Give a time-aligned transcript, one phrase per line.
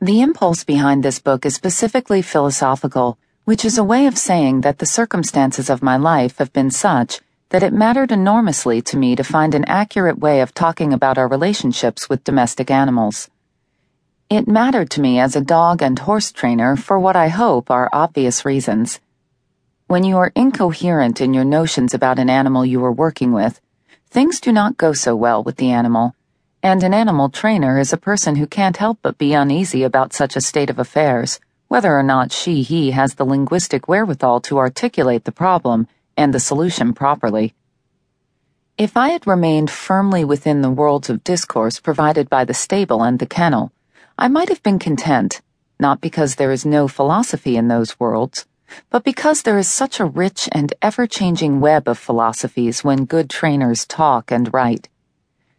[0.00, 4.78] The impulse behind this book is specifically philosophical, which is a way of saying that
[4.78, 9.24] the circumstances of my life have been such that it mattered enormously to me to
[9.24, 13.28] find an accurate way of talking about our relationships with domestic animals.
[14.30, 17.90] It mattered to me as a dog and horse trainer for what I hope are
[17.92, 19.00] obvious reasons.
[19.88, 23.60] When you are incoherent in your notions about an animal you are working with,
[24.08, 26.14] things do not go so well with the animal
[26.68, 30.36] and an animal trainer is a person who can't help but be uneasy about such
[30.36, 35.24] a state of affairs, whether or not she he has the linguistic wherewithal to articulate
[35.24, 37.54] the problem and the solution properly.
[38.76, 43.18] If I had remained firmly within the worlds of discourse provided by the stable and
[43.18, 43.72] the kennel,
[44.18, 45.40] I might have been content,
[45.80, 48.46] not because there is no philosophy in those worlds,
[48.90, 53.30] but because there is such a rich and ever changing web of philosophies when good
[53.30, 54.90] trainers talk and write.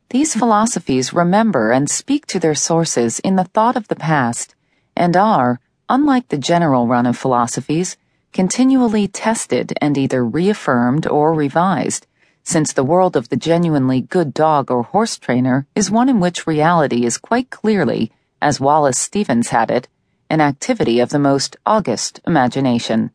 [0.10, 4.56] These philosophies remember and speak to their sources in the thought of the past
[4.98, 7.96] and are, unlike the general run of philosophies,
[8.34, 12.08] continually tested and either reaffirmed or revised,
[12.44, 16.48] since the world of the genuinely good dog or horse trainer is one in which
[16.48, 19.88] reality is quite clearly, as Wallace Stevens had it,
[20.28, 23.12] an activity of the most august imagination.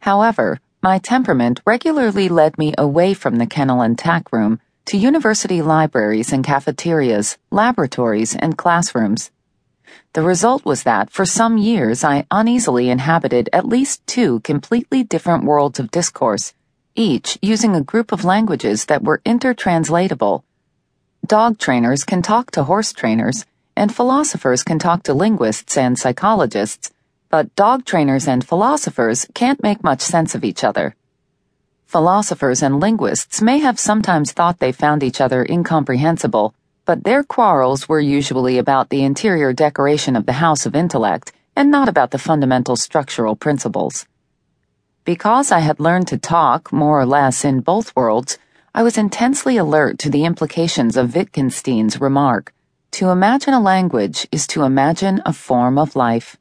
[0.00, 5.62] However, my temperament regularly led me away from the kennel and tack room to university
[5.62, 9.32] libraries and cafeterias, laboratories, and classrooms.
[10.12, 15.44] The result was that for some years I uneasily inhabited at least two completely different
[15.44, 16.54] worlds of discourse,
[16.94, 20.44] each using a group of languages that were intertranslatable.
[21.26, 26.92] Dog trainers can talk to horse trainers, and philosophers can talk to linguists and psychologists,
[27.28, 30.94] but dog trainers and philosophers can't make much sense of each other.
[31.86, 36.52] Philosophers and linguists may have sometimes thought they found each other incomprehensible,
[36.84, 41.70] but their quarrels were usually about the interior decoration of the house of intellect and
[41.70, 44.04] not about the fundamental structural principles.
[45.04, 48.36] Because I had learned to talk, more or less, in both worlds,
[48.74, 52.52] I was intensely alert to the implications of Wittgenstein's remark
[52.98, 56.36] To imagine a language is to imagine a form of life.